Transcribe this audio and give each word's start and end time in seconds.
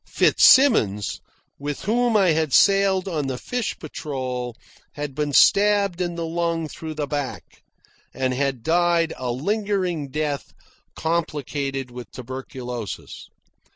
Fitzsimmons, 0.07 1.21
with 1.59 1.81
whom 1.81 2.17
I 2.17 2.29
had 2.29 2.53
sailed 2.55 3.07
on 3.07 3.27
the 3.27 3.37
Fish 3.37 3.77
Patrol, 3.77 4.55
had 4.93 5.13
been 5.13 5.31
stabbed 5.31 6.01
in 6.01 6.15
the 6.15 6.25
lung 6.25 6.67
through 6.67 6.95
the 6.95 7.05
back 7.05 7.61
and 8.11 8.33
had 8.33 8.63
died 8.63 9.13
a 9.17 9.29
lingering 9.31 10.07
death 10.09 10.53
complicated 10.95 11.91
with 11.91 12.09
tuberculosis. 12.09 13.29